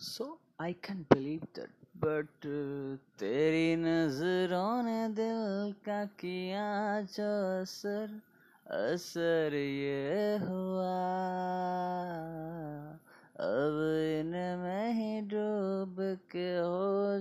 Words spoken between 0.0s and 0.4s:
So